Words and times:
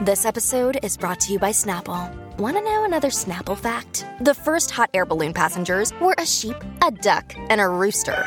This 0.00 0.24
episode 0.24 0.80
is 0.82 0.96
brought 0.96 1.20
to 1.20 1.32
you 1.32 1.38
by 1.38 1.50
Snapple. 1.50 2.12
Want 2.36 2.56
to 2.56 2.62
know 2.62 2.84
another 2.84 3.10
Snapple 3.10 3.56
fact? 3.56 4.04
The 4.20 4.34
first 4.34 4.72
hot 4.72 4.90
air 4.94 5.04
balloon 5.06 5.32
passengers 5.32 5.92
were 6.00 6.14
a 6.18 6.26
sheep, 6.26 6.56
a 6.84 6.90
duck, 6.90 7.32
and 7.50 7.60
a 7.60 7.68
rooster. 7.68 8.26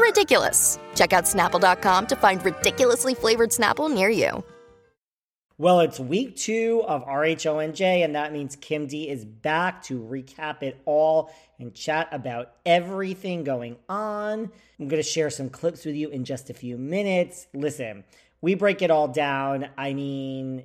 Ridiculous. 0.00 0.80
Check 0.96 1.12
out 1.12 1.24
snapple.com 1.24 2.08
to 2.08 2.16
find 2.16 2.44
ridiculously 2.44 3.14
flavored 3.14 3.50
Snapple 3.50 3.92
near 3.94 4.08
you. 4.08 4.42
Well, 5.58 5.78
it's 5.80 6.00
week 6.00 6.34
two 6.34 6.82
of 6.88 7.06
RHONJ, 7.06 8.02
and 8.02 8.16
that 8.16 8.32
means 8.32 8.56
Kim 8.56 8.88
D 8.88 9.08
is 9.08 9.24
back 9.24 9.84
to 9.84 10.00
recap 10.00 10.64
it 10.64 10.80
all 10.84 11.32
and 11.60 11.72
chat 11.72 12.08
about 12.10 12.54
everything 12.66 13.44
going 13.44 13.76
on. 13.88 14.50
I'm 14.80 14.88
going 14.88 15.02
to 15.02 15.08
share 15.08 15.30
some 15.30 15.50
clips 15.50 15.84
with 15.84 15.94
you 15.94 16.08
in 16.08 16.24
just 16.24 16.50
a 16.50 16.54
few 16.54 16.76
minutes. 16.76 17.46
Listen, 17.54 18.02
we 18.42 18.54
break 18.54 18.82
it 18.82 18.90
all 18.90 19.08
down. 19.08 19.68
I 19.78 19.94
mean, 19.94 20.64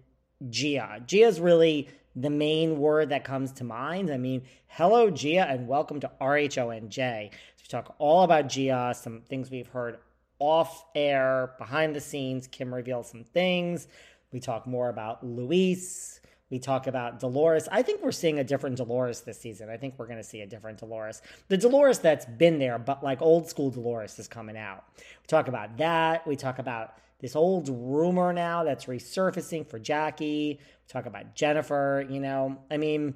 Gia. 0.49 1.01
Gia 1.05 1.27
is 1.27 1.39
really 1.39 1.87
the 2.15 2.29
main 2.31 2.79
word 2.79 3.09
that 3.09 3.23
comes 3.23 3.51
to 3.53 3.63
mind. 3.63 4.11
I 4.11 4.17
mean, 4.17 4.41
hello, 4.67 5.11
Gia, 5.11 5.47
and 5.47 5.67
welcome 5.67 5.99
to 5.99 6.11
RHONJ. 6.19 7.31
So 7.31 7.63
we 7.63 7.67
talk 7.69 7.95
all 7.99 8.23
about 8.23 8.49
Gia, 8.49 8.93
some 8.99 9.21
things 9.21 9.51
we've 9.51 9.67
heard 9.67 9.99
off 10.39 10.85
air, 10.95 11.51
behind 11.59 11.95
the 11.95 12.01
scenes. 12.01 12.47
Kim 12.47 12.73
reveals 12.73 13.09
some 13.09 13.23
things. 13.23 13.87
We 14.31 14.39
talk 14.39 14.65
more 14.65 14.89
about 14.89 15.23
Luis. 15.23 16.19
We 16.49 16.57
talk 16.59 16.87
about 16.87 17.19
Dolores. 17.19 17.67
I 17.71 17.83
think 17.83 18.01
we're 18.01 18.11
seeing 18.11 18.39
a 18.39 18.43
different 18.43 18.77
Dolores 18.77 19.21
this 19.21 19.39
season. 19.39 19.69
I 19.69 19.77
think 19.77 19.95
we're 19.97 20.07
going 20.07 20.17
to 20.17 20.23
see 20.23 20.41
a 20.41 20.47
different 20.47 20.79
Dolores. 20.79 21.21
The 21.49 21.57
Dolores 21.57 21.99
that's 21.99 22.25
been 22.25 22.57
there, 22.57 22.79
but 22.79 23.03
like 23.03 23.21
old 23.21 23.49
school 23.49 23.69
Dolores 23.69 24.17
is 24.17 24.27
coming 24.27 24.57
out. 24.57 24.85
We 24.97 25.27
talk 25.27 25.47
about 25.47 25.77
that. 25.77 26.25
We 26.25 26.35
talk 26.35 26.57
about 26.57 26.95
this 27.19 27.35
old 27.35 27.69
rumor 27.69 28.31
now 28.31 28.63
that's 28.63 28.85
resurfacing 28.85 29.67
for 29.67 29.79
Jackie. 29.79 30.59
We 30.59 30.87
talk 30.87 31.05
about 31.05 31.35
Jennifer, 31.35 32.05
you 32.07 32.19
know. 32.19 32.59
I 32.69 32.77
mean, 32.77 33.15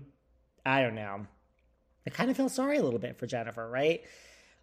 I 0.66 0.82
don't 0.82 0.96
know. 0.96 1.28
I 2.06 2.10
kind 2.10 2.32
of 2.32 2.38
feel 2.38 2.50
sorry 2.50 2.78
a 2.78 2.84
little 2.84 3.00
bit 3.00 3.18
for 3.20 3.28
Jennifer, 3.28 3.70
right? 3.70 4.02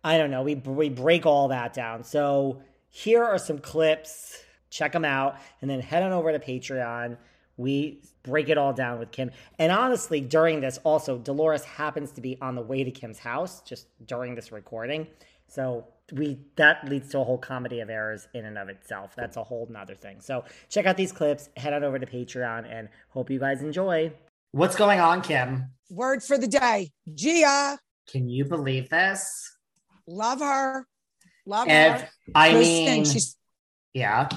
I 0.03 0.19
don't 0.19 0.31
know. 0.31 0.43
We 0.43 0.55
we 0.55 0.89
break 0.89 1.27
all 1.27 1.49
that 1.49 1.73
down. 1.73 2.05
So 2.05 2.63
here 2.89 3.23
are 3.25 3.39
some 3.39 3.59
clips. 3.59 4.43
Check 4.71 4.93
them 4.93 5.05
out, 5.05 5.37
and 5.63 5.71
then 5.71 5.81
head 5.81 6.03
on 6.03 6.13
over 6.13 6.31
to 6.31 6.39
Patreon. 6.39 7.17
We 7.59 8.03
break 8.23 8.49
it 8.49 8.57
all 8.57 8.73
down 8.73 8.99
with 8.99 9.11
Kim. 9.11 9.31
And 9.59 9.71
honestly, 9.71 10.23
during 10.23 10.61
this, 10.61 10.79
also 10.85 11.19
Dolores 11.19 11.65
happens 11.65 12.13
to 12.13 12.23
be 12.23 12.39
on 12.41 12.55
the 12.55 12.63
way 12.63 12.85
to 12.85 12.91
Kim's 12.91 13.19
house 13.19 13.61
just 13.61 13.89
during 14.07 14.35
this 14.35 14.51
recording. 14.53 15.07
So 15.49 15.87
we 16.13 16.39
that 16.57 16.89
leads 16.89 17.11
to 17.11 17.19
a 17.19 17.25
whole 17.25 17.37
comedy 17.37 17.81
of 17.81 17.91
errors 17.91 18.29
in 18.33 18.45
and 18.45 18.57
of 18.57 18.69
itself. 18.69 19.15
That's 19.17 19.37
a 19.37 19.45
whole 19.45 19.67
nother 19.71 19.95
thing. 19.95 20.21
So 20.21 20.45
check 20.69 20.87
out 20.87 20.97
these 20.97 21.13
clips, 21.13 21.51
head 21.57 21.73
on 21.73 21.85
over 21.85 21.99
to 21.99 22.07
Patreon, 22.07 22.67
and 22.71 22.89
hope 23.11 23.31
you 23.31 23.39
guys 23.39 23.63
enjoy. 23.63 24.13
What's 24.53 24.77
going 24.77 25.01
on, 25.01 25.21
Kim? 25.21 25.71
Word 25.91 26.23
for 26.23 26.39
the 26.39 26.47
day. 26.47 26.93
Gia. 27.15 27.79
Can 28.11 28.29
you 28.29 28.45
believe 28.45 28.89
this? 28.89 29.57
Love 30.07 30.41
her. 30.41 30.87
Love 31.45 31.69
Ev, 31.69 32.01
her. 32.01 32.09
I 32.35 32.53
First 32.53 32.69
mean, 32.69 32.87
thing, 32.87 33.05
she 33.05 33.21
yeah. 33.95 34.29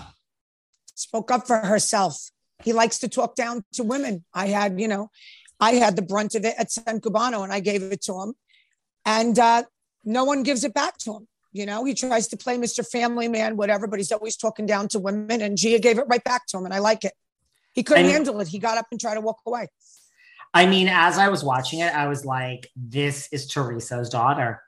spoke 0.96 1.32
up 1.32 1.48
for 1.48 1.58
herself. 1.58 2.32
He 2.64 2.74
likes 2.74 3.00
to 3.00 3.10
talk 3.10 3.36
down 3.36 3.64
to 3.74 3.84
women. 3.84 4.24
I 4.34 4.48
had, 4.48 4.80
you 4.80 4.88
know, 4.88 5.10
I 5.60 5.74
had 5.74 5.96
the 5.96 6.02
brunt 6.02 6.36
of 6.36 6.46
it 6.46 6.56
at 6.58 6.72
San 6.72 7.00
Cubano 7.00 7.44
and 7.44 7.54
I 7.54 7.60
gave 7.60 7.84
it 7.84 8.02
to 8.04 8.20
him. 8.22 8.34
And 9.06 9.38
uh, 9.38 9.64
no 10.04 10.24
one 10.26 10.44
gives 10.44 10.64
it 10.64 10.74
back 10.74 10.98
to 11.00 11.14
him. 11.14 11.28
You 11.54 11.66
know, 11.66 11.84
he 11.84 11.94
tries 11.94 12.28
to 12.30 12.38
play 12.38 12.58
Mr. 12.58 12.88
Family 12.88 13.28
Man, 13.28 13.58
whatever, 13.58 13.86
but 13.88 14.00
he's 14.00 14.12
always 14.12 14.38
talking 14.38 14.66
down 14.66 14.88
to 14.90 15.00
women. 15.00 15.42
And 15.42 15.58
Gia 15.58 15.80
gave 15.80 15.98
it 15.98 16.06
right 16.08 16.24
back 16.24 16.46
to 16.48 16.58
him. 16.58 16.66
And 16.66 16.74
I 16.74 16.80
like 16.80 17.04
it. 17.04 17.14
He 17.74 17.84
couldn't 17.84 18.06
And- 18.06 18.14
handle 18.14 18.40
it. 18.40 18.48
He 18.48 18.60
got 18.60 18.78
up 18.78 18.88
and 18.92 19.00
tried 19.00 19.16
to 19.16 19.22
walk 19.22 19.40
away. 19.46 19.68
I 20.54 20.66
mean, 20.66 20.90
as 20.90 21.18
I 21.18 21.30
was 21.30 21.44
watching 21.44 21.80
it, 21.80 21.94
I 21.94 22.08
was 22.08 22.26
like, 22.26 22.70
this 22.76 23.30
is 23.32 23.48
Teresa's 23.48 24.10
daughter. 24.10 24.62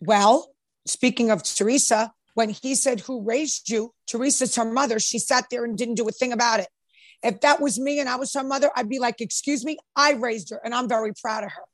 Well, 0.00 0.50
speaking 0.86 1.30
of 1.30 1.42
Teresa, 1.42 2.12
when 2.34 2.50
he 2.50 2.74
said, 2.74 3.00
Who 3.00 3.22
raised 3.22 3.68
you? 3.68 3.92
Teresa's 4.06 4.54
her 4.56 4.64
mother. 4.64 4.98
She 4.98 5.18
sat 5.18 5.46
there 5.50 5.64
and 5.64 5.76
didn't 5.76 5.96
do 5.96 6.08
a 6.08 6.12
thing 6.12 6.32
about 6.32 6.60
it. 6.60 6.68
If 7.22 7.40
that 7.40 7.60
was 7.60 7.78
me 7.78 8.00
and 8.00 8.08
I 8.08 8.16
was 8.16 8.32
her 8.34 8.44
mother, 8.44 8.70
I'd 8.76 8.88
be 8.88 8.98
like, 8.98 9.20
Excuse 9.20 9.64
me, 9.64 9.78
I 9.96 10.12
raised 10.12 10.50
her 10.50 10.60
and 10.64 10.74
I'm 10.74 10.88
very 10.88 11.12
proud 11.20 11.44
of 11.44 11.52
her. 11.52 11.64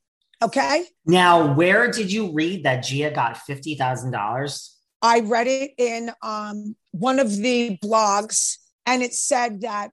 Okay. 0.43 0.84
Now, 1.06 1.55
where 1.55 1.91
did 1.91 2.12
you 2.12 2.32
read 2.32 2.65
that 2.65 2.82
Gia 2.82 3.10
got 3.10 3.38
$50,000? 3.49 4.71
I 5.00 5.21
read 5.21 5.47
it 5.47 5.72
in 5.78 6.10
um, 6.22 6.77
one 6.93 7.19
of 7.19 7.37
the 7.37 7.78
blogs 7.82 8.56
and 8.87 9.03
it 9.03 9.15
said 9.15 9.62
that 9.62 9.91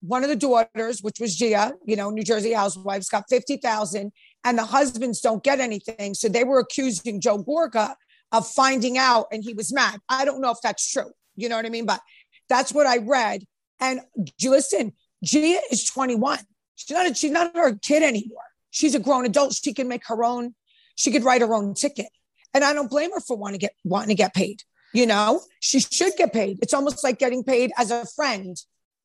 one 0.00 0.22
of 0.22 0.28
the 0.28 0.36
daughters, 0.36 1.00
which 1.02 1.18
was 1.20 1.34
Gia, 1.34 1.72
you 1.84 1.96
know, 1.96 2.10
New 2.10 2.22
Jersey 2.22 2.52
housewives, 2.52 3.08
got 3.08 3.24
50,000 3.28 4.12
and 4.44 4.58
the 4.58 4.64
husbands 4.64 5.20
don't 5.20 5.42
get 5.42 5.58
anything. 5.58 6.14
So 6.14 6.28
they 6.28 6.44
were 6.44 6.60
accusing 6.60 7.20
Joe 7.20 7.42
Gorga 7.42 7.94
of 8.32 8.46
finding 8.48 8.98
out 8.98 9.26
and 9.32 9.42
he 9.42 9.54
was 9.54 9.72
mad. 9.72 9.98
I 10.08 10.24
don't 10.24 10.40
know 10.40 10.50
if 10.50 10.58
that's 10.62 10.90
true. 10.90 11.10
You 11.34 11.48
know 11.48 11.56
what 11.56 11.66
I 11.66 11.70
mean? 11.70 11.86
But 11.86 12.00
that's 12.48 12.72
what 12.72 12.86
I 12.86 12.98
read. 12.98 13.42
And 13.80 14.00
listen, 14.42 14.92
Gia 15.22 15.60
is 15.70 15.84
21. 15.84 16.38
She's 16.76 16.94
not, 16.94 17.10
a, 17.10 17.14
she's 17.14 17.30
not 17.30 17.56
her 17.56 17.74
kid 17.76 18.02
anymore. 18.02 18.42
She's 18.70 18.94
a 18.94 19.00
grown 19.00 19.24
adult. 19.24 19.54
She 19.54 19.72
can 19.72 19.88
make 19.88 20.06
her 20.06 20.24
own, 20.24 20.54
she 20.94 21.10
could 21.10 21.24
write 21.24 21.40
her 21.40 21.54
own 21.54 21.74
ticket. 21.74 22.08
And 22.52 22.64
I 22.64 22.72
don't 22.72 22.90
blame 22.90 23.12
her 23.12 23.20
for 23.20 23.36
wanting 23.36 23.60
to 23.60 23.66
get 23.66 23.74
wanting 23.84 24.08
to 24.08 24.14
get 24.14 24.34
paid. 24.34 24.62
You 24.92 25.06
know, 25.06 25.42
she 25.60 25.80
should 25.80 26.14
get 26.16 26.32
paid. 26.32 26.58
It's 26.62 26.72
almost 26.72 27.04
like 27.04 27.18
getting 27.18 27.44
paid 27.44 27.70
as 27.76 27.90
a 27.90 28.06
friend, 28.14 28.56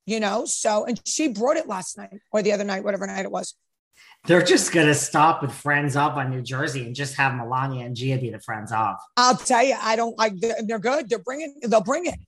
you 0.06 0.20
know. 0.20 0.46
So 0.46 0.86
and 0.86 1.02
she 1.06 1.28
brought 1.28 1.58
it 1.58 1.68
last 1.68 1.98
night 1.98 2.22
or 2.32 2.42
the 2.42 2.54
other 2.54 2.64
night, 2.64 2.84
whatever 2.84 3.08
night 3.08 3.26
it 3.26 3.32
was. 3.32 3.56
They're 4.26 4.44
just 4.44 4.72
going 4.72 4.88
to 4.88 4.94
stop 4.94 5.42
with 5.42 5.52
Friends 5.52 5.96
Up 5.96 6.16
on 6.16 6.30
New 6.30 6.44
Jersey 6.44 6.86
and 6.86 6.96
just 6.96 7.16
have 7.16 7.34
Milania 7.34 7.86
and 7.86 7.96
Gia 7.96 8.18
be 8.18 8.30
the 8.30 8.40
Friends 8.40 8.72
Up. 8.72 9.00
I'll 9.18 9.36
tell 9.36 9.64
you, 9.64 9.76
I 9.82 9.96
don't 9.96 10.18
like 10.18 10.34
they're 10.40 10.80
good. 10.80 11.10
They're 11.10 11.20
bringing 11.20 11.56
they'll 11.64 11.82
bring 11.82 12.06
it. 12.06 12.20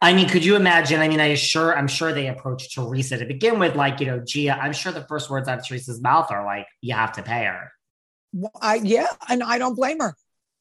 I 0.00 0.12
mean, 0.12 0.28
could 0.28 0.44
you 0.44 0.54
imagine? 0.54 1.00
I 1.00 1.08
mean, 1.08 1.20
I 1.20 1.34
sure 1.34 1.76
I'm 1.76 1.88
sure 1.88 2.12
they 2.12 2.28
approached 2.28 2.72
Teresa 2.72 3.18
to 3.18 3.24
begin 3.24 3.58
with, 3.58 3.74
like, 3.74 3.98
you 3.98 4.06
know, 4.06 4.20
Gia, 4.20 4.56
I'm 4.56 4.72
sure 4.72 4.92
the 4.92 5.04
first 5.08 5.28
words 5.28 5.48
out 5.48 5.58
of 5.58 5.66
Teresa's 5.66 6.00
mouth 6.00 6.30
are 6.30 6.44
like, 6.44 6.66
you 6.80 6.94
have 6.94 7.12
to 7.12 7.22
pay 7.22 7.44
her. 7.44 7.72
Well, 8.32 8.52
I 8.60 8.76
yeah, 8.76 9.08
and 9.28 9.42
I 9.42 9.58
don't 9.58 9.74
blame 9.74 9.98
her. 10.00 10.14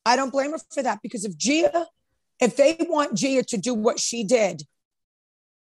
I 0.06 0.16
don't 0.16 0.31
blame 0.31 0.51
her 0.51 0.60
for 0.72 0.81
that 0.81 1.01
because 1.04 1.24
if 1.24 1.38
Gia, 1.38 1.86
if 2.39 2.56
they 2.56 2.78
want 2.80 3.16
Gia 3.16 3.44
to 3.44 3.57
do 3.57 3.74
what 3.74 4.00
she 4.00 4.24
did, 4.24 4.63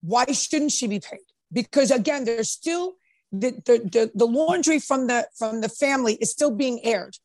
why 0.02 0.26
shouldn't 0.26 0.72
she 0.72 0.88
be 0.88 1.00
paid? 1.00 1.20
Because 1.54 1.92
again, 1.92 2.26
there's 2.26 2.50
still 2.50 2.96
the 3.32 3.52
the 3.66 3.78
the, 3.78 4.12
the 4.14 4.26
laundry 4.26 4.80
from 4.80 5.08
the 5.08 5.28
from 5.38 5.62
the 5.62 5.70
family 5.70 6.16
is 6.16 6.32
still 6.32 6.52
being 6.52 6.84
aired. 6.84 7.16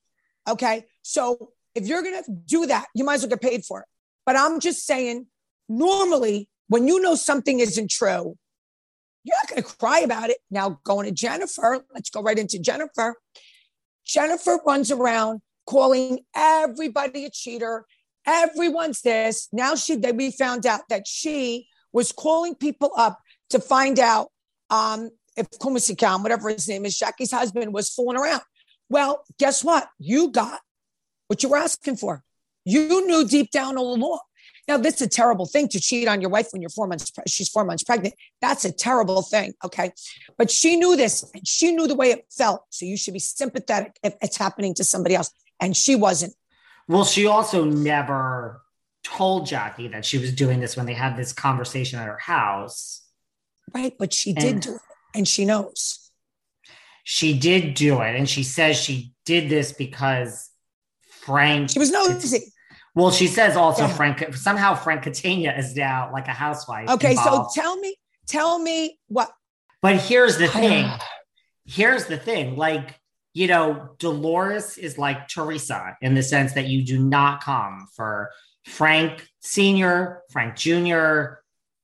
Okay, 0.49 0.85
so 1.03 1.51
if 1.75 1.89
you're 1.89 2.03
gonna 2.03 2.23
do 2.45 2.67
that, 2.67 2.87
you 2.95 3.05
might 3.05 3.15
as 3.15 3.23
well 3.23 3.31
get 3.31 3.41
paid 3.41 3.65
for 3.65 3.81
it. 3.81 3.87
But 4.25 4.37
I'm 4.37 4.61
just 4.61 4.87
saying, 4.87 5.27
normally 5.69 6.49
when 6.69 6.89
you 6.89 7.01
know 7.01 7.15
something 7.15 7.61
isn't 7.61 7.91
true, 7.91 8.37
you're 9.25 9.37
not 9.43 9.49
gonna 9.49 9.63
cry 9.63 10.01
about 10.01 10.31
it. 10.31 10.39
Now 10.51 10.81
going 10.85 11.07
to 11.07 11.13
Jennifer, 11.13 11.85
let's 11.95 12.11
go 12.11 12.23
right 12.23 12.39
into 12.39 12.59
Jennifer. 12.59 13.17
Jennifer 14.05 14.59
runs 14.67 14.91
around 14.91 15.41
calling 15.67 16.21
everybody 16.35 17.25
a 17.25 17.31
cheater. 17.31 17.87
Everyone's 18.25 19.03
this. 19.03 19.49
Now 19.53 19.75
she 19.75 19.97
that 19.97 20.17
we 20.17 20.31
found 20.31 20.67
out 20.67 20.83
that 20.89 21.07
she 21.07 21.69
was 21.93 22.13
calling 22.13 22.55
people 22.55 22.93
up 22.97 23.19
to 23.51 23.59
find 23.61 23.99
out 23.99 24.29
um, 24.71 25.11
if 25.37 25.51
Kumasikan, 25.51 26.23
whatever 26.23 26.49
his 26.49 26.69
name 26.69 26.87
is, 26.87 26.97
Jackie's 26.97 27.31
husband, 27.31 27.73
was 27.73 27.91
fooling 27.91 28.17
around. 28.17 28.43
Well, 28.89 29.25
guess 29.39 29.63
what? 29.63 29.89
You 29.99 30.31
got 30.31 30.61
what 31.29 31.43
you 31.43 31.49
were 31.49 31.57
asking 31.57 31.97
for. 31.97 32.23
You 32.65 33.07
knew 33.07 33.27
deep 33.27 33.51
down 33.51 33.77
all 33.77 33.95
along. 33.95 34.21
Now, 34.69 34.77
this 34.79 34.97
is 34.97 35.03
a 35.03 35.09
terrible 35.09 35.47
thing 35.47 35.69
to 35.69 35.81
cheat 35.81 36.09
on 36.09 36.21
your 36.21 36.31
wife 36.31 36.49
when 36.51 36.61
you're 36.61 36.71
four 36.71 36.89
months, 36.89 37.13
she's 37.29 37.49
four 37.49 37.65
months 37.65 37.85
pregnant. 37.85 38.15
That's 38.41 38.65
a 38.65 38.73
terrible 38.73 39.23
thing. 39.23 39.55
Okay. 39.65 39.93
But 40.37 40.51
she 40.51 40.77
knew 40.77 40.97
this 40.97 41.25
and 41.35 41.47
she 41.47 41.73
knew 41.73 41.87
the 41.87 41.95
way 41.95 42.11
it 42.11 42.27
felt. 42.31 42.65
So 42.71 42.85
you 42.85 42.97
should 42.97 43.15
be 43.15 43.21
sympathetic 43.21 43.97
if 44.03 44.15
it's 44.21 44.37
happening 44.37 44.75
to 44.75 44.85
somebody 44.85 45.15
else. 45.15 45.31
And 45.61 45.77
she 45.77 45.95
wasn't. 45.95 46.35
Well, 46.89 47.05
she 47.05 47.27
also 47.27 47.65
never 47.65 48.63
told 49.05 49.47
Jackie 49.47 49.89
that 49.89 50.05
she 50.05 50.19
was 50.19 50.33
doing 50.33 50.59
this 50.59 50.77
when 50.77 50.87
they 50.87 50.95
had 50.95 51.17
this 51.17 51.33
conversation 51.33 52.01
at 52.01 52.07
her 52.07 52.19
house. 52.19 53.03
Right. 53.73 53.95
But 53.97 54.13
she 54.13 54.31
and 54.31 54.41
did 54.41 54.61
do 54.61 54.75
it 54.75 54.81
and 55.15 55.29
she 55.29 55.45
knows. 55.45 56.11
She 57.05 57.39
did 57.39 57.75
do 57.75 58.01
it. 58.01 58.17
And 58.17 58.29
she 58.29 58.43
says 58.43 58.77
she 58.77 59.13
did 59.25 59.49
this 59.49 59.73
because 59.73 60.51
Frank. 61.09 61.71
She 61.71 61.79
was 61.79 61.93
nosy. 61.93 62.53
Well, 62.97 63.11
she 63.11 63.27
says 63.27 63.57
also 63.57 63.83
yeah. 63.83 63.93
Frank 63.93 64.35
somehow 64.35 64.75
Frank 64.75 65.03
Catania 65.03 65.57
is 65.57 65.77
now 65.77 66.11
like 66.13 66.29
a 66.29 66.33
housewife. 66.33 66.89
Okay, 66.89 67.11
involved. 67.11 67.53
so 67.53 67.61
tell 67.61 67.77
me, 67.77 67.95
tell 68.27 68.59
me 68.59 68.99
what. 69.09 69.31
But 69.83 69.97
here's 69.97 70.39
the 70.39 70.49
thing. 70.49 70.91
here's 71.67 72.07
the 72.07 72.17
thing. 72.17 72.57
Like, 72.57 72.99
you 73.35 73.49
know, 73.49 73.91
Dolores 73.99 74.79
is 74.79 74.97
like 74.97 75.29
Teresa 75.29 75.99
in 76.01 76.15
the 76.15 76.23
sense 76.23 76.55
that 76.55 76.69
you 76.69 76.85
do 76.85 76.99
not 76.99 77.45
come 77.45 77.87
for 77.95 78.31
Frank 78.65 79.29
Sr., 79.41 80.23
Frank 80.31 80.57
Jr., 80.57 81.35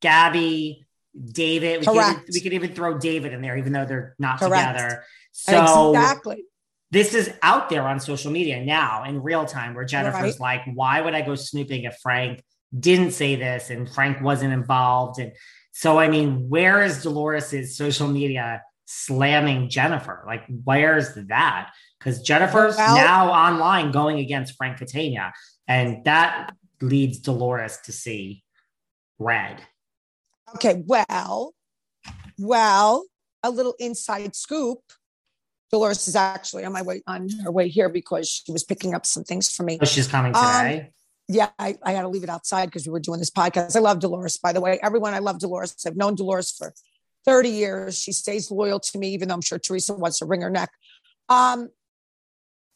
Gabby, 0.00 0.87
David. 1.31 1.81
We. 1.81 1.87
Could, 1.87 2.23
we 2.32 2.41
could 2.41 2.55
even 2.55 2.75
throw 2.75 2.97
David 2.97 3.35
in 3.35 3.43
there, 3.43 3.58
even 3.58 3.75
though 3.75 3.85
they're 3.85 4.15
not 4.19 4.38
Correct. 4.38 4.79
together. 4.79 5.05
So 5.32 5.91
exactly 5.91 6.44
this 6.93 7.15
is 7.15 7.33
out 7.43 7.71
there 7.71 7.89
on 7.89 7.99
social 7.99 8.31
media 8.31 8.62
now 8.62 9.05
in 9.05 9.23
real 9.23 9.47
time 9.47 9.75
where 9.75 9.85
Jennifer's 9.85 10.39
right. 10.39 10.61
like, 10.67 10.75
why 10.75 11.00
would 11.00 11.15
I 11.15 11.23
go 11.23 11.35
snooping 11.35 11.85
if 11.85 11.97
Frank 12.03 12.44
didn't 12.79 13.12
say 13.12 13.35
this 13.35 13.71
and 13.71 13.91
Frank 13.91 14.21
wasn't 14.21 14.53
involved? 14.53 15.19
And 15.19 15.33
so, 15.73 15.99
I 15.99 16.09
mean, 16.09 16.50
where 16.50 16.83
is 16.85 17.03
Dolores's 17.03 17.79
social 17.79 18.09
media 18.09 18.62
slamming 18.85 19.71
Jennifer? 19.71 20.23
Like, 20.27 20.44
where's 20.65 21.15
that? 21.15 21.71
Because 21.99 22.21
Jennifer's 22.21 22.77
well, 22.77 22.94
now 22.94 23.33
online 23.33 23.91
going 23.91 24.19
against 24.19 24.55
Frank 24.56 24.77
Catania, 24.77 25.33
and 25.67 26.05
that 26.05 26.55
leads 26.83 27.21
Dolores 27.21 27.79
to 27.85 27.93
see 27.93 28.44
red. 29.19 29.62
Okay, 30.56 30.83
well, 30.87 31.55
well, 32.39 33.05
a 33.43 33.50
little 33.50 33.75
inside 33.79 34.37
scoop 34.37 34.81
Dolores 35.73 36.07
is 36.07 36.15
actually 36.15 36.65
on 36.65 36.73
my 36.73 36.83
way 36.83 37.03
on 37.07 37.31
her 37.45 37.51
way 37.51 37.69
here 37.69 37.89
because 37.89 38.29
she 38.29 38.53
was 38.53 38.63
picking 38.63 38.95
up 38.95 39.07
some 39.07 39.25
things 39.25 39.51
for 39.51 39.63
me. 39.63 39.79
Oh, 39.81 39.87
she's 39.87 40.07
coming 40.07 40.37
um, 40.37 40.43
today. 40.43 40.81
Um, 40.81 40.87
yeah, 41.29 41.49
I, 41.59 41.79
I, 41.83 41.93
had 41.93 42.03
to 42.03 42.09
leave 42.09 42.25
it 42.25 42.29
outside 42.29 42.67
because 42.67 42.87
we 42.87 42.93
were 42.93 43.01
doing 43.01 43.19
this 43.19 43.31
podcast. 43.31 43.75
I 43.75 43.79
love 43.79 44.01
Dolores, 44.01 44.37
by 44.37 44.53
the 44.53 44.61
way. 44.61 44.79
Everyone, 44.83 45.15
I 45.15 45.21
love 45.21 45.39
Dolores. 45.39 45.75
I've 45.87 45.97
known 45.97 46.15
Dolores 46.15 46.51
for 46.51 46.75
30 47.25 47.49
years. 47.49 47.99
She 47.99 48.13
stays 48.13 48.51
loyal 48.51 48.81
to 48.81 48.99
me, 48.99 49.15
even 49.15 49.29
though 49.29 49.35
I'm 49.35 49.41
sure 49.41 49.59
Teresa 49.59 49.95
wants 49.95 50.19
to 50.19 50.27
wring 50.27 50.43
her 50.43 50.51
neck. 50.51 50.71
Um, 51.31 51.71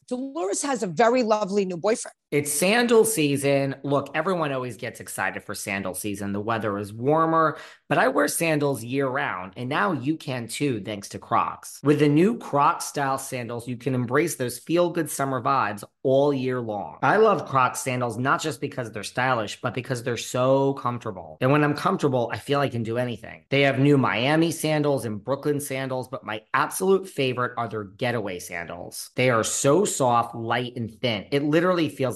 Dolores 0.08 0.62
has 0.62 0.82
a 0.82 0.86
very 0.86 1.22
lovely 1.22 1.66
new 1.66 1.76
boyfriend. 1.76 2.14
It's 2.32 2.52
sandal 2.52 3.04
season. 3.04 3.76
Look, 3.84 4.10
everyone 4.12 4.50
always 4.50 4.76
gets 4.76 4.98
excited 4.98 5.44
for 5.44 5.54
sandal 5.54 5.94
season. 5.94 6.32
The 6.32 6.40
weather 6.40 6.76
is 6.76 6.92
warmer, 6.92 7.56
but 7.88 7.98
I 7.98 8.08
wear 8.08 8.26
sandals 8.26 8.82
year 8.82 9.06
round, 9.06 9.52
and 9.56 9.68
now 9.68 9.92
you 9.92 10.16
can 10.16 10.48
too, 10.48 10.80
thanks 10.80 11.08
to 11.10 11.20
Crocs. 11.20 11.78
With 11.84 12.00
the 12.00 12.08
new 12.08 12.36
Crocs 12.36 12.86
style 12.86 13.18
sandals, 13.18 13.68
you 13.68 13.76
can 13.76 13.94
embrace 13.94 14.34
those 14.34 14.58
feel 14.58 14.90
good 14.90 15.08
summer 15.08 15.40
vibes 15.40 15.84
all 16.02 16.34
year 16.34 16.60
long. 16.60 16.98
I 17.00 17.16
love 17.16 17.48
Crocs 17.48 17.80
sandals 17.80 18.18
not 18.18 18.42
just 18.42 18.60
because 18.60 18.90
they're 18.90 19.04
stylish, 19.04 19.60
but 19.60 19.72
because 19.72 20.02
they're 20.02 20.16
so 20.16 20.74
comfortable. 20.74 21.38
And 21.40 21.52
when 21.52 21.62
I'm 21.62 21.74
comfortable, 21.74 22.28
I 22.32 22.38
feel 22.38 22.58
I 22.58 22.68
can 22.68 22.82
do 22.82 22.98
anything. 22.98 23.44
They 23.50 23.62
have 23.62 23.78
new 23.78 23.98
Miami 23.98 24.50
sandals 24.50 25.04
and 25.04 25.22
Brooklyn 25.22 25.60
sandals, 25.60 26.08
but 26.08 26.24
my 26.24 26.42
absolute 26.54 27.08
favorite 27.08 27.52
are 27.56 27.68
their 27.68 27.84
getaway 27.84 28.40
sandals. 28.40 29.10
They 29.14 29.30
are 29.30 29.44
so 29.44 29.84
soft, 29.84 30.34
light, 30.34 30.74
and 30.74 30.90
thin. 31.00 31.26
It 31.30 31.44
literally 31.44 31.88
feels 31.88 32.15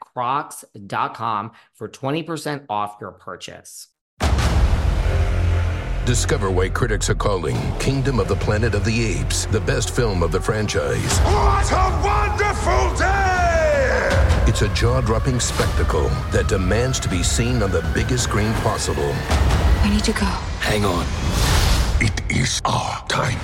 crocs.com 0.13 1.51
for 1.73 1.87
20% 1.87 2.65
off 2.69 2.97
your 2.99 3.11
purchase. 3.11 3.87
Discover 6.05 6.49
why 6.49 6.67
critics 6.67 7.09
are 7.09 7.15
calling 7.15 7.55
Kingdom 7.79 8.19
of 8.19 8.27
the 8.27 8.35
Planet 8.35 8.73
of 8.73 8.83
the 8.83 9.05
Apes 9.05 9.45
the 9.45 9.61
best 9.61 9.95
film 9.95 10.23
of 10.23 10.31
the 10.31 10.41
franchise. 10.41 11.19
What 11.19 11.71
a 11.71 12.01
wonderful 12.03 12.97
day! 12.97 13.51
It's 14.47 14.63
a 14.63 14.73
jaw 14.73 14.99
dropping 15.01 15.39
spectacle 15.39 16.09
that 16.31 16.47
demands 16.49 16.99
to 17.01 17.09
be 17.09 17.21
seen 17.21 17.61
on 17.61 17.71
the 17.71 17.87
biggest 17.93 18.23
screen 18.23 18.51
possible. 18.55 19.13
I 19.83 19.89
need 19.93 20.03
to 20.03 20.11
go. 20.11 20.25
Hang 20.59 20.83
on. 20.85 21.05
It 22.01 22.19
is 22.29 22.59
our 22.65 23.05
time. 23.07 23.37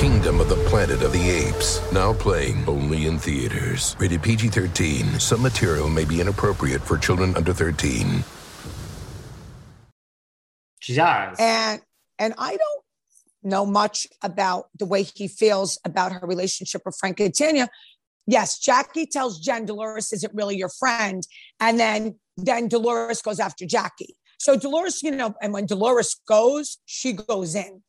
Kingdom 0.00 0.40
of 0.40 0.48
the 0.48 0.56
Planet 0.70 1.02
of 1.02 1.12
the 1.12 1.28
Apes. 1.28 1.78
Now 1.92 2.14
playing 2.14 2.64
only 2.66 3.04
in 3.04 3.18
theaters. 3.18 3.96
Rated 3.98 4.22
PG 4.22 4.48
13. 4.48 5.20
Some 5.20 5.42
material 5.42 5.90
may 5.90 6.06
be 6.06 6.22
inappropriate 6.22 6.80
for 6.80 6.96
children 6.96 7.36
under 7.36 7.52
13. 7.52 8.24
She 10.78 10.94
does. 10.94 11.36
And 11.38 11.82
and 12.18 12.32
I 12.38 12.52
don't 12.52 12.82
know 13.42 13.66
much 13.66 14.06
about 14.22 14.68
the 14.78 14.86
way 14.86 15.02
he 15.02 15.28
feels 15.28 15.78
about 15.84 16.12
her 16.12 16.26
relationship 16.26 16.80
with 16.86 16.96
Frank 16.98 17.18
Catania. 17.18 17.68
Yes, 18.26 18.58
Jackie 18.58 19.04
tells 19.04 19.38
Jen 19.38 19.66
Dolores 19.66 20.14
isn't 20.14 20.32
really 20.34 20.56
your 20.56 20.70
friend. 20.70 21.22
And 21.60 21.78
then 21.78 22.18
then 22.38 22.68
Dolores 22.68 23.20
goes 23.20 23.38
after 23.38 23.66
Jackie. 23.66 24.16
So 24.38 24.56
Dolores, 24.56 25.02
you 25.02 25.10
know, 25.10 25.34
and 25.42 25.52
when 25.52 25.66
Dolores 25.66 26.16
goes, 26.26 26.78
she 26.86 27.12
goes 27.12 27.54
in. 27.54 27.82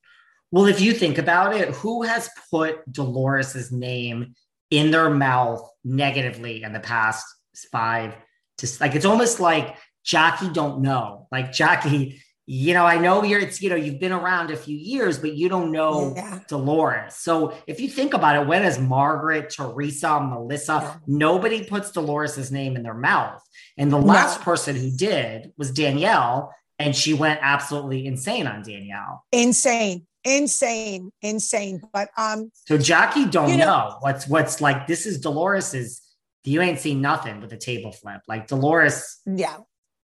Well, 0.52 0.66
if 0.66 0.82
you 0.82 0.94
think 0.94 1.18
about 1.18 1.56
it, 1.56 1.70
who 1.70 2.04
has 2.04 2.30
put 2.50 2.92
Dolores's 2.92 3.72
name 3.72 4.36
in 4.70 4.92
their 4.92 5.10
mouth 5.10 5.68
negatively 5.84 6.64
in 6.64 6.74
the 6.74 6.80
past 6.80 7.26
five 7.72 8.14
to 8.58 8.68
like 8.80 8.96
it's 8.96 9.06
almost 9.06 9.40
like 9.40 9.76
Jackie 10.04 10.50
don't 10.50 10.82
know. 10.82 11.28
Like 11.32 11.52
Jackie, 11.52 12.22
you 12.46 12.74
know, 12.74 12.86
I 12.86 12.98
know 12.98 13.24
you're 13.24 13.40
it's 13.40 13.62
you 13.62 13.70
know, 13.70 13.76
you've 13.76 14.00
been 14.00 14.12
around 14.12 14.52
a 14.52 14.56
few 14.56 14.78
years, 14.78 15.20
but 15.20 15.36
you 15.36 15.50
don't 15.50 15.72
know 15.72 16.14
yeah. 16.16 16.40
Dolores. 16.48 17.16
So 17.16 17.54
if 17.68 17.80
you 17.80 17.90
think 17.90 18.14
about 18.14 18.42
it, 18.42 18.48
when 18.48 18.64
is 18.64 18.80
Margaret, 18.80 19.50
Teresa, 19.50 20.20
Melissa, 20.20 20.80
yeah. 20.82 20.96
nobody 21.08 21.64
puts 21.64 21.92
Dolores's 21.92 22.52
name 22.52 22.76
in 22.76 22.84
their 22.84 22.94
mouth. 22.94 23.42
And 23.78 23.92
the 23.92 23.98
last 23.98 24.40
no. 24.40 24.46
person 24.46 24.76
who 24.76 24.92
did 24.92 25.52
was 25.58 25.72
Danielle, 25.72 26.54
and 26.80 26.96
she 26.96 27.14
went 27.14 27.40
absolutely 27.42 28.06
insane 28.06 28.48
on 28.48 28.64
Danielle. 28.64 29.24
Insane, 29.32 30.08
insane, 30.24 31.12
insane. 31.22 31.82
But 31.94 32.10
um, 32.18 32.52
so 32.68 32.78
Jackie 32.78 33.26
don't 33.26 33.50
you 33.50 33.58
know, 33.58 33.66
know 33.66 33.98
what's 34.02 34.28
what's 34.28 34.62
like. 34.62 34.88
This 34.88 35.06
is 35.06 35.20
Dolores's. 35.20 36.02
You 36.44 36.62
ain't 36.62 36.80
seen 36.80 37.02
nothing 37.02 37.40
with 37.40 37.54
a 37.54 37.58
table 37.58 37.92
flip. 37.92 38.22
Like 38.28 38.48
Dolores, 38.48 39.20
yeah, 39.26 39.58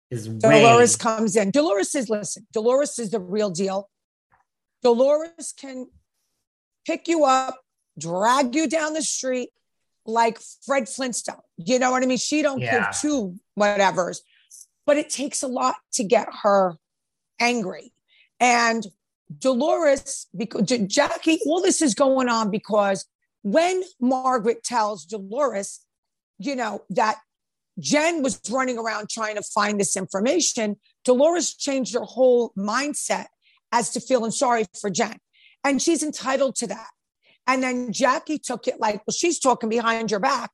is 0.09 0.27
Dolores 0.27 0.97
way... 0.97 1.01
comes 1.01 1.35
in. 1.35 1.51
Dolores 1.51 1.93
is 1.95 2.09
listen. 2.09 2.47
Dolores 2.51 2.97
is 2.99 3.11
the 3.11 3.19
real 3.19 3.49
deal. 3.49 3.89
Dolores 4.81 5.53
can 5.57 5.87
pick 6.85 7.07
you 7.07 7.25
up, 7.25 7.59
drag 7.97 8.55
you 8.55 8.67
down 8.67 8.93
the 8.93 9.01
street, 9.01 9.49
like 10.05 10.39
Fred 10.65 10.87
Flintstone. 10.87 11.41
You 11.57 11.79
know 11.79 11.91
what 11.91 12.03
I 12.03 12.05
mean? 12.05 12.17
She 12.17 12.41
don't 12.41 12.59
yeah. 12.59 12.91
give 12.91 12.99
two 12.99 13.35
whatevers, 13.59 14.19
but 14.85 14.97
it 14.97 15.09
takes 15.09 15.43
a 15.43 15.47
lot 15.47 15.75
to 15.93 16.03
get 16.03 16.27
her 16.43 16.77
angry. 17.39 17.93
And 18.39 18.85
Dolores, 19.39 20.27
because 20.35 20.69
Jackie, 20.87 21.39
all 21.45 21.61
this 21.61 21.81
is 21.81 21.95
going 21.95 22.29
on 22.29 22.51
because 22.51 23.05
when 23.41 23.83
Margaret 23.99 24.63
tells 24.63 25.05
Dolores, 25.05 25.81
you 26.37 26.55
know, 26.55 26.83
that 26.89 27.17
Jen 27.79 28.23
was 28.23 28.39
running 28.49 28.77
around 28.77 29.09
trying 29.09 29.35
to 29.35 29.41
find 29.41 29.79
this 29.79 29.95
information, 29.97 30.77
Dolores 31.03 31.53
changed 31.53 31.93
her 31.93 32.01
whole 32.01 32.51
mindset 32.57 33.25
as 33.71 33.91
to 33.91 33.99
feeling 33.99 34.31
sorry 34.31 34.65
for 34.79 34.89
Jen. 34.89 35.17
And 35.63 35.81
she's 35.81 36.03
entitled 36.03 36.55
to 36.57 36.67
that. 36.67 36.89
And 37.47 37.61
then 37.61 37.91
Jackie 37.91 38.39
took 38.39 38.67
it 38.67 38.79
like, 38.79 39.01
well, 39.05 39.13
she's 39.13 39.39
talking 39.39 39.69
behind 39.69 40.11
your 40.11 40.19
back, 40.19 40.51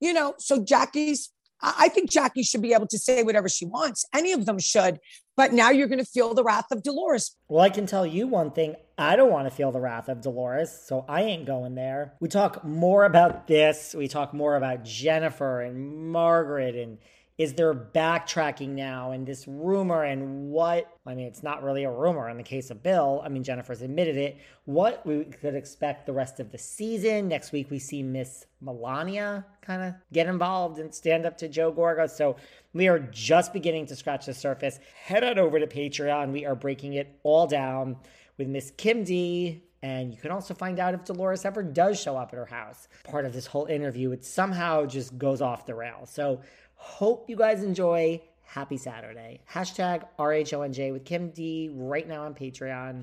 you 0.00 0.12
know. 0.12 0.34
So 0.38 0.62
Jackie's, 0.62 1.30
I 1.64 1.88
think 1.88 2.10
Jackie 2.10 2.42
should 2.42 2.60
be 2.60 2.74
able 2.74 2.86
to 2.88 2.98
say 2.98 3.22
whatever 3.22 3.48
she 3.48 3.64
wants. 3.64 4.04
Any 4.14 4.32
of 4.32 4.44
them 4.44 4.58
should. 4.58 4.98
But 5.36 5.52
now 5.52 5.70
you're 5.70 5.88
going 5.88 5.98
to 5.98 6.04
feel 6.04 6.34
the 6.34 6.44
wrath 6.44 6.66
of 6.70 6.82
Dolores. 6.82 7.36
Well, 7.48 7.64
I 7.64 7.70
can 7.70 7.86
tell 7.86 8.06
you 8.06 8.26
one 8.26 8.50
thing. 8.50 8.76
I 8.98 9.16
don't 9.16 9.32
want 9.32 9.48
to 9.48 9.54
feel 9.54 9.72
the 9.72 9.80
wrath 9.80 10.08
of 10.08 10.20
Dolores, 10.20 10.70
so 10.86 11.04
I 11.08 11.22
ain't 11.22 11.46
going 11.46 11.74
there. 11.74 12.14
We 12.20 12.28
talk 12.28 12.64
more 12.64 13.04
about 13.04 13.48
this. 13.48 13.94
We 13.96 14.06
talk 14.06 14.34
more 14.34 14.56
about 14.56 14.84
Jennifer 14.84 15.62
and 15.62 16.10
Margaret 16.12 16.76
and 16.76 16.98
is 17.36 17.54
there 17.54 17.74
backtracking 17.74 18.68
now 18.70 19.10
and 19.10 19.26
this 19.26 19.48
rumor 19.48 20.04
and 20.04 20.50
what 20.50 20.88
I 21.04 21.14
mean 21.14 21.26
it's 21.26 21.42
not 21.42 21.64
really 21.64 21.82
a 21.82 21.90
rumor 21.90 22.28
in 22.28 22.36
the 22.36 22.44
case 22.44 22.70
of 22.70 22.82
Bill. 22.82 23.22
I 23.24 23.28
mean 23.28 23.42
Jennifer's 23.42 23.82
admitted 23.82 24.16
it. 24.16 24.38
What 24.66 25.04
we 25.04 25.24
could 25.24 25.56
expect 25.56 26.06
the 26.06 26.12
rest 26.12 26.38
of 26.38 26.52
the 26.52 26.58
season. 26.58 27.26
Next 27.26 27.50
week 27.50 27.70
we 27.70 27.80
see 27.80 28.04
Miss 28.04 28.46
Milania 28.62 29.44
kind 29.62 29.82
of 29.82 29.94
get 30.12 30.28
involved 30.28 30.78
and 30.78 30.94
stand 30.94 31.26
up 31.26 31.36
to 31.38 31.48
Joe 31.48 31.72
Gorga. 31.72 32.08
So 32.08 32.36
we 32.72 32.86
are 32.86 33.00
just 33.00 33.52
beginning 33.52 33.86
to 33.86 33.96
scratch 33.96 34.26
the 34.26 34.34
surface. 34.34 34.78
Head 34.94 35.24
on 35.24 35.38
over 35.38 35.58
to 35.58 35.66
Patreon. 35.66 36.30
We 36.30 36.46
are 36.46 36.54
breaking 36.54 36.94
it 36.94 37.18
all 37.24 37.48
down 37.48 37.96
with 38.38 38.46
Miss 38.46 38.70
Kim 38.76 39.02
D 39.02 39.64
and 39.84 40.14
you 40.14 40.18
can 40.18 40.30
also 40.30 40.54
find 40.54 40.78
out 40.78 40.94
if 40.94 41.04
Dolores 41.04 41.44
ever 41.44 41.62
does 41.62 42.00
show 42.00 42.16
up 42.16 42.32
at 42.32 42.38
her 42.38 42.46
house. 42.46 42.88
Part 43.04 43.26
of 43.26 43.34
this 43.34 43.44
whole 43.44 43.66
interview, 43.66 44.12
it 44.12 44.24
somehow 44.24 44.86
just 44.86 45.18
goes 45.18 45.42
off 45.42 45.66
the 45.66 45.74
rails. 45.74 46.08
So 46.08 46.40
Hope 46.76 47.28
you 47.28 47.36
guys 47.36 47.64
enjoy. 47.64 48.20
Happy 48.42 48.76
Saturday. 48.76 49.40
Hashtag 49.50 50.04
RHONJ 50.16 50.92
with 50.92 51.04
Kim 51.04 51.30
D 51.30 51.70
right 51.74 52.06
now 52.06 52.22
on 52.24 52.34
Patreon. 52.34 53.02